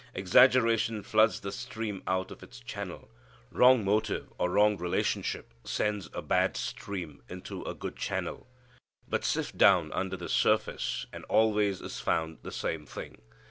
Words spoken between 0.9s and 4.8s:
floods the stream out of its channel. Wrong motive or wrong